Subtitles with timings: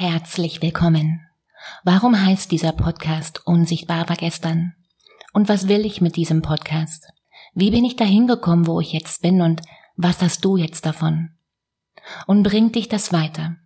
[0.00, 1.26] Herzlich willkommen.
[1.82, 4.74] Warum heißt dieser Podcast Unsichtbar war gestern?
[5.32, 7.08] Und was will ich mit diesem Podcast?
[7.52, 9.60] Wie bin ich dahin gekommen, wo ich jetzt bin und
[9.96, 11.30] was hast du jetzt davon?
[12.28, 13.56] Und bringt dich das weiter?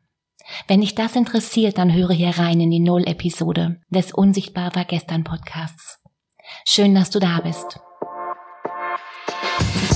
[0.68, 5.24] Wenn dich das interessiert, dann höre hier rein in die Null-Episode des Unsichtbar war gestern
[5.24, 5.98] Podcasts.
[6.66, 7.78] Schön, dass du da bist.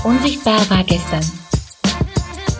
[0.04, 1.24] Unsichtbar war gestern.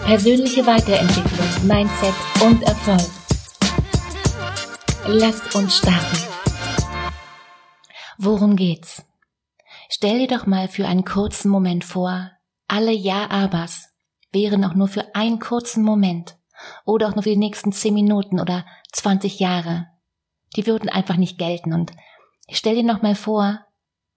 [0.06, 3.25] Persönliche Weiterentwicklung, Mindset und Erfolg.
[5.08, 6.16] Lass uns starten.
[8.18, 9.04] Worum geht's?
[9.88, 12.32] Stell dir doch mal für einen kurzen Moment vor,
[12.66, 13.90] alle Ja-Abers
[14.32, 16.36] wären auch nur für einen kurzen Moment
[16.84, 19.86] oder auch nur für die nächsten zehn Minuten oder 20 Jahre.
[20.56, 21.92] Die würden einfach nicht gelten und
[22.50, 23.60] stell dir noch mal vor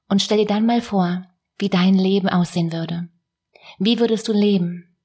[0.07, 1.23] und stell dir dann mal vor,
[1.59, 3.09] wie dein Leben aussehen würde.
[3.77, 4.97] Wie würdest du leben?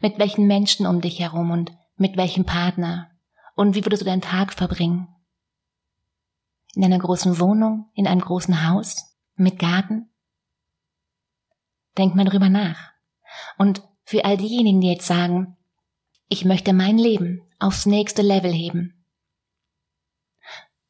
[0.00, 3.12] Mit welchen Menschen um dich herum und mit welchem Partner?
[3.54, 5.14] Und wie würdest du deinen Tag verbringen?
[6.78, 10.10] In einer großen Wohnung, in einem großen Haus, mit Garten?
[11.98, 12.92] Denk mal drüber nach.
[13.56, 15.56] Und für all diejenigen, die jetzt sagen,
[16.28, 19.04] ich möchte mein Leben aufs nächste Level heben.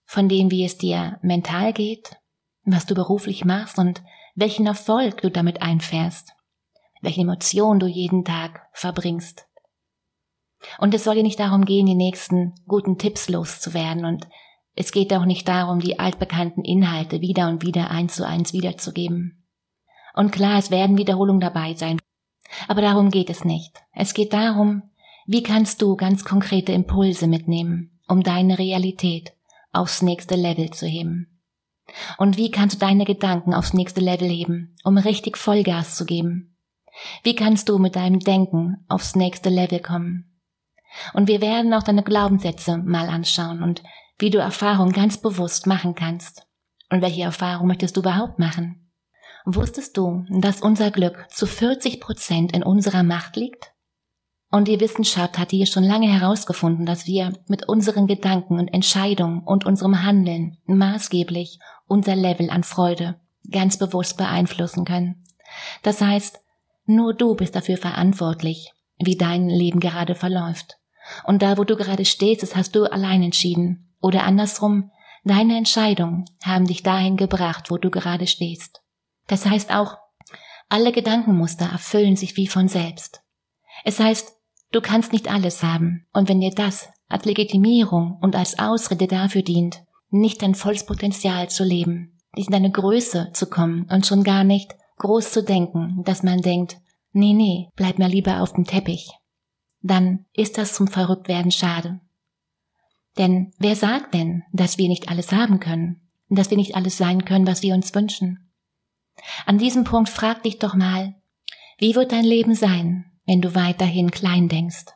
[0.05, 2.19] Von dem, wie es dir mental geht,
[2.65, 4.03] was du beruflich machst und
[4.35, 6.35] welchen Erfolg du damit einfährst,
[7.01, 9.47] welche Emotionen du jeden Tag verbringst.
[10.77, 14.29] Und es soll dir nicht darum gehen, die nächsten guten Tipps loszuwerden und
[14.81, 19.45] es geht auch nicht darum, die altbekannten Inhalte wieder und wieder eins zu eins wiederzugeben.
[20.15, 21.99] Und klar, es werden Wiederholungen dabei sein.
[22.69, 23.83] Aber darum geht es nicht.
[23.93, 24.85] Es geht darum,
[25.27, 29.33] wie kannst du ganz konkrete Impulse mitnehmen, um deine Realität
[29.73, 31.43] aufs nächste Level zu heben.
[32.17, 36.57] Und wie kannst du deine Gedanken aufs nächste Level heben, um richtig Vollgas zu geben?
[37.25, 40.41] Wie kannst du mit deinem Denken aufs nächste Level kommen?
[41.15, 43.83] Und wir werden auch deine Glaubenssätze mal anschauen und
[44.19, 46.47] wie du Erfahrungen ganz bewusst machen kannst.
[46.91, 48.91] Und welche Erfahrung möchtest du überhaupt machen?
[49.45, 53.73] Wusstest du, dass unser Glück zu 40 Prozent in unserer Macht liegt?
[54.51, 59.41] Und die Wissenschaft hat hier schon lange herausgefunden, dass wir mit unseren Gedanken und Entscheidungen
[59.41, 65.25] und unserem Handeln maßgeblich unser Level an Freude ganz bewusst beeinflussen können.
[65.83, 66.41] Das heißt,
[66.87, 70.79] nur du bist dafür verantwortlich, wie dein Leben gerade verläuft.
[71.25, 73.88] Und da, wo du gerade stehst, das hast du allein entschieden.
[74.01, 74.91] Oder andersrum,
[75.25, 78.83] deine Entscheidungen haben dich dahin gebracht, wo du gerade stehst.
[79.27, 79.97] Das heißt auch,
[80.69, 83.23] alle Gedankenmuster erfüllen sich wie von selbst.
[83.85, 84.33] Es heißt,
[84.73, 89.43] du kannst nicht alles haben, und wenn dir das als Legitimierung und als Ausrede dafür
[89.43, 94.25] dient, nicht dein volles Potenzial zu leben, nicht in deine Größe zu kommen und schon
[94.25, 96.79] gar nicht groß zu denken, dass man denkt,
[97.13, 99.11] nee, nee, bleib mir lieber auf dem Teppich,
[99.81, 102.01] dann ist das zum Verrücktwerden schade.
[103.19, 107.25] Denn wer sagt denn, dass wir nicht alles haben können, dass wir nicht alles sein
[107.25, 108.51] können, was wir uns wünschen?
[109.45, 111.15] An diesem Punkt frag dich doch mal,
[111.79, 114.87] wie wird dein Leben sein, wenn du weiterhin klein denkst?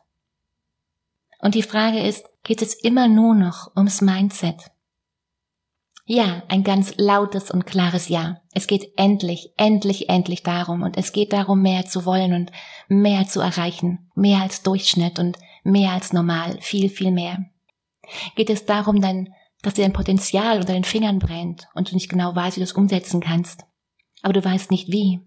[1.39, 4.71] Und die Frage ist, geht es immer nur noch ums Mindset?
[6.05, 8.41] Ja, ein ganz lautes und klares Ja.
[8.53, 12.51] Es geht endlich, endlich, endlich darum und es geht darum, mehr zu wollen und
[12.89, 17.45] mehr zu erreichen, mehr als Durchschnitt und mehr als normal, viel, viel mehr.
[18.35, 19.33] Geht es darum dann,
[19.63, 22.65] dass dir dein Potenzial unter den Fingern brennt und du nicht genau weißt, wie du
[22.65, 23.63] es umsetzen kannst,
[24.21, 25.21] aber du weißt nicht wie?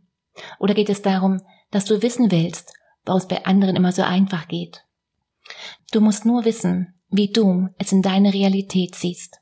[0.60, 2.72] Oder geht es darum, dass du wissen willst,
[3.04, 4.84] warum es bei anderen immer so einfach geht?
[5.90, 9.40] Du musst nur wissen, wie du es in deine Realität siehst.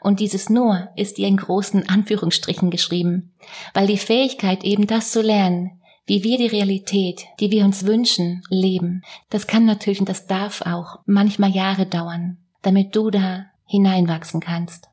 [0.00, 3.34] Und dieses nur ist dir in großen Anführungsstrichen geschrieben,
[3.72, 8.42] weil die Fähigkeit eben das zu lernen, wie wir die Realität, die wir uns wünschen,
[8.50, 14.40] leben, das kann natürlich und das darf auch manchmal Jahre dauern damit du da hineinwachsen
[14.40, 14.88] kannst.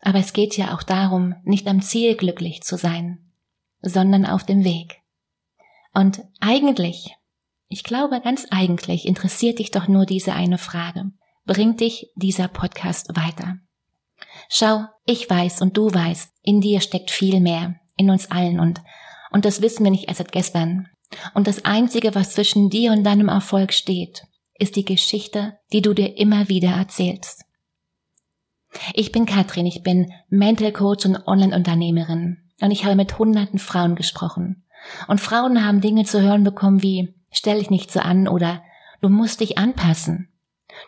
[0.00, 3.30] Aber es geht ja auch darum, nicht am Ziel glücklich zu sein,
[3.80, 5.00] sondern auf dem Weg.
[5.94, 7.14] Und eigentlich,
[7.68, 11.12] ich glaube ganz eigentlich, interessiert dich doch nur diese eine Frage.
[11.44, 13.58] Bringt dich dieser Podcast weiter?
[14.48, 18.80] Schau, ich weiß und du weißt, in dir steckt viel mehr, in uns allen und,
[19.30, 20.88] und das wissen wir nicht erst seit gestern.
[21.34, 24.24] Und das Einzige, was zwischen dir und deinem Erfolg steht,
[24.62, 27.44] ist die Geschichte, die du dir immer wieder erzählst.
[28.94, 33.96] Ich bin Katrin, ich bin Mental Coach und Online-Unternehmerin und ich habe mit hunderten Frauen
[33.96, 34.64] gesprochen.
[35.08, 38.62] Und Frauen haben Dinge zu hören bekommen wie stell dich nicht so an oder
[39.00, 40.28] du musst dich anpassen.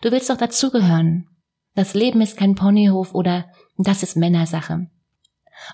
[0.01, 1.27] Du willst doch dazugehören.
[1.75, 3.45] Das Leben ist kein Ponyhof oder
[3.77, 4.87] das ist Männersache.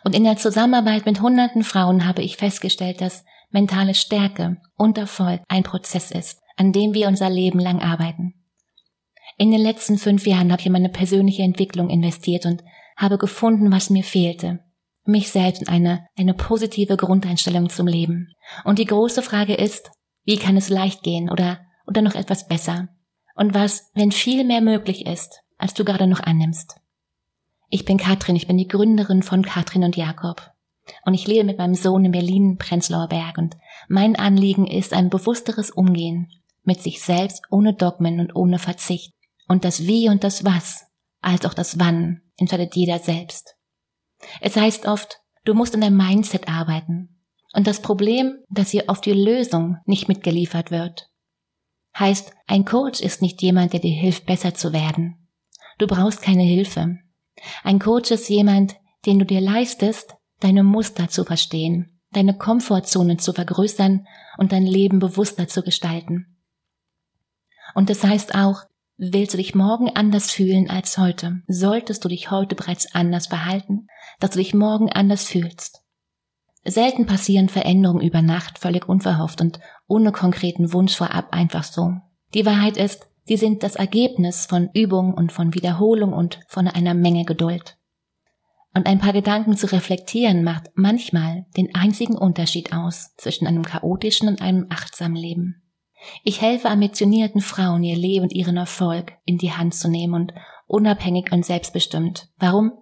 [0.03, 5.41] Und in der Zusammenarbeit mit hunderten Frauen habe ich festgestellt, dass mentale Stärke und Erfolg
[5.47, 8.33] ein Prozess ist an dem wir unser Leben lang arbeiten.
[9.37, 12.63] In den letzten fünf Jahren habe ich in meine persönliche Entwicklung investiert und
[12.95, 14.59] habe gefunden, was mir fehlte.
[15.03, 18.27] Mich selbst und eine, eine positive Grundeinstellung zum Leben.
[18.65, 19.89] Und die große Frage ist,
[20.25, 22.89] wie kann es leicht gehen oder, oder noch etwas besser?
[23.35, 26.75] Und was, wenn viel mehr möglich ist, als du gerade noch annimmst?
[27.69, 30.51] Ich bin Katrin, ich bin die Gründerin von Katrin und Jakob.
[31.05, 33.37] Und ich lebe mit meinem Sohn in Berlin, Prenzlauer Berg.
[33.37, 33.57] Und
[33.87, 36.27] mein Anliegen ist ein bewussteres Umgehen
[36.63, 39.13] mit sich selbst ohne Dogmen und ohne Verzicht.
[39.47, 40.85] Und das Wie und das Was,
[41.21, 43.55] als auch das Wann, entscheidet jeder selbst.
[44.39, 47.19] Es heißt oft, du musst in deinem Mindset arbeiten.
[47.53, 51.09] Und das Problem, dass hier oft die Lösung nicht mitgeliefert wird.
[51.97, 55.27] Heißt, ein Coach ist nicht jemand, der dir hilft, besser zu werden.
[55.77, 56.99] Du brauchst keine Hilfe.
[57.63, 58.75] Ein Coach ist jemand,
[59.05, 64.05] den du dir leistest, deine Muster zu verstehen, deine Komfortzone zu vergrößern
[64.37, 66.30] und dein Leben bewusster zu gestalten.
[67.73, 68.63] Und das heißt auch,
[68.97, 73.87] willst du dich morgen anders fühlen als heute, solltest du dich heute bereits anders verhalten,
[74.19, 75.81] dass du dich morgen anders fühlst.
[76.63, 81.95] Selten passieren Veränderungen über Nacht völlig unverhofft und ohne konkreten Wunsch vorab einfach so.
[82.35, 86.93] Die Wahrheit ist, sie sind das Ergebnis von Übung und von Wiederholung und von einer
[86.93, 87.77] Menge Geduld.
[88.73, 94.29] Und ein paar Gedanken zu reflektieren macht manchmal den einzigen Unterschied aus zwischen einem chaotischen
[94.29, 95.61] und einem achtsamen Leben.
[96.23, 100.33] Ich helfe ambitionierten Frauen, ihr Leben und ihren Erfolg in die Hand zu nehmen und
[100.67, 102.29] unabhängig und selbstbestimmt.
[102.37, 102.73] Warum?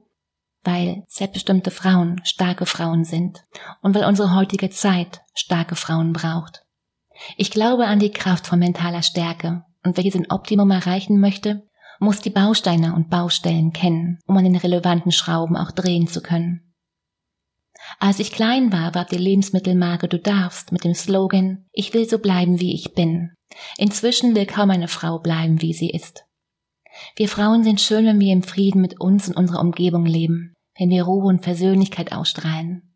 [0.64, 3.46] Weil selbstbestimmte Frauen starke Frauen sind
[3.82, 6.66] und weil unsere heutige Zeit starke Frauen braucht.
[7.38, 11.64] Ich glaube an die Kraft von mentaler Stärke und wer diesen Optimum erreichen möchte,
[12.00, 16.69] muss die Bausteine und Baustellen kennen, um an den relevanten Schrauben auch drehen zu können.
[18.00, 22.20] Als ich klein war, war die Lebensmittelmarke Du darfst mit dem Slogan Ich will so
[22.20, 23.32] bleiben, wie ich bin.
[23.78, 26.26] Inzwischen will kaum eine Frau bleiben, wie sie ist.
[27.16, 30.90] Wir Frauen sind schön, wenn wir im Frieden mit uns und unserer Umgebung leben, wenn
[30.90, 32.96] wir Ruhe und Persönlichkeit ausstrahlen.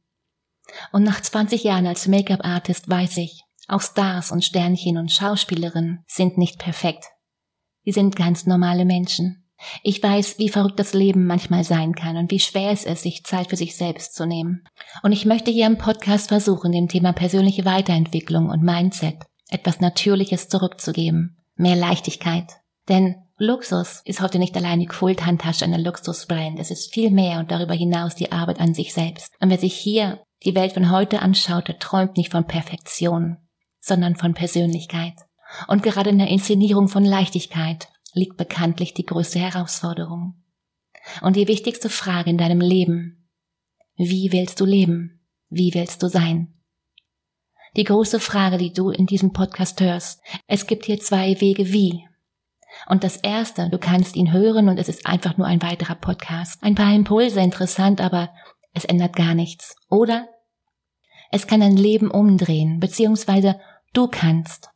[0.91, 6.37] Und nach 20 Jahren als Make-up-Artist weiß ich, auch Stars und Sternchen und Schauspielerinnen sind
[6.37, 7.05] nicht perfekt.
[7.83, 9.42] Sie sind ganz normale Menschen.
[9.81, 13.23] Ich weiß, wie verrückt das Leben manchmal sein kann und wie schwer es ist, sich
[13.23, 14.63] Zeit für sich selbst zu nehmen.
[15.01, 20.49] Und ich möchte hier im Podcast versuchen, dem Thema persönliche Weiterentwicklung und Mindset etwas Natürliches
[20.49, 21.37] zurückzugeben.
[21.55, 22.51] Mehr Leichtigkeit.
[22.89, 26.59] Denn Luxus ist heute nicht allein die Kulthandtasche einer Luxusbrand.
[26.59, 29.31] Es ist viel mehr und darüber hinaus die Arbeit an sich selbst.
[29.39, 33.37] Und wer sich hier die Welt von heute anschaut, der träumt nicht von Perfektion,
[33.79, 35.13] sondern von Persönlichkeit.
[35.67, 40.41] Und gerade in der Inszenierung von Leichtigkeit liegt bekanntlich die größte Herausforderung.
[41.21, 43.29] Und die wichtigste Frage in deinem Leben.
[43.95, 45.21] Wie willst du leben?
[45.49, 46.53] Wie willst du sein?
[47.75, 50.21] Die große Frage, die du in diesem Podcast hörst.
[50.47, 52.07] Es gibt hier zwei Wege wie.
[52.87, 56.61] Und das erste, du kannst ihn hören und es ist einfach nur ein weiterer Podcast.
[56.63, 58.29] Ein paar Impulse interessant, aber
[58.73, 59.75] es ändert gar nichts.
[59.89, 60.27] Oder
[61.31, 63.59] es kann dein Leben umdrehen, beziehungsweise
[63.93, 64.69] du kannst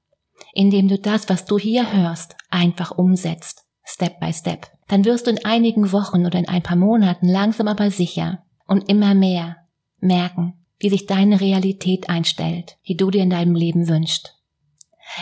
[0.58, 4.66] indem du das, was du hier hörst, einfach umsetzt, Step by Step.
[4.88, 8.90] Dann wirst du in einigen Wochen oder in ein paar Monaten langsam aber sicher und
[8.90, 9.58] immer mehr
[10.00, 14.34] merken, wie sich deine Realität einstellt, die du dir in deinem Leben wünschst.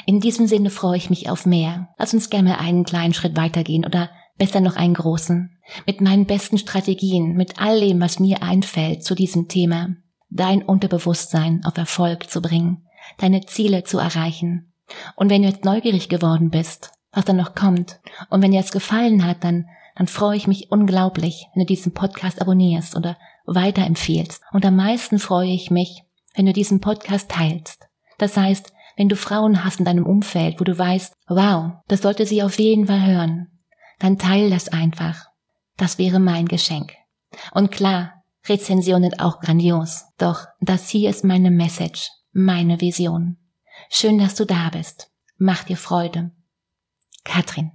[0.05, 1.89] In diesem Sinne freue ich mich auf mehr.
[1.97, 5.57] Lass uns gerne einen kleinen Schritt weitergehen oder besser noch einen großen.
[5.85, 9.97] Mit meinen besten Strategien, mit all dem, was mir einfällt zu diesem Thema,
[10.29, 12.85] dein Unterbewusstsein auf Erfolg zu bringen,
[13.17, 14.71] deine Ziele zu erreichen
[15.15, 17.99] und wenn du jetzt neugierig geworden bist, was dann noch kommt,
[18.29, 19.65] und wenn dir es gefallen hat, dann,
[19.95, 24.41] dann freue ich mich unglaublich, wenn du diesen Podcast abonnierst oder weiterempfehlst.
[24.51, 26.03] Und am meisten freue ich mich,
[26.35, 27.87] wenn du diesen Podcast teilst.
[28.17, 32.25] Das heißt, wenn du Frauen hast in deinem Umfeld, wo du weißt, wow, das sollte
[32.25, 33.47] sie auf jeden Fall hören,
[33.99, 35.25] dann teil das einfach.
[35.77, 36.93] Das wäre mein Geschenk.
[37.53, 40.05] Und klar, Rezensionen auch grandios.
[40.17, 43.37] Doch das hier ist meine Message, meine Vision.
[43.89, 45.11] Schön, dass du da bist.
[45.37, 46.31] Mach dir Freude.
[47.23, 47.71] Katrin.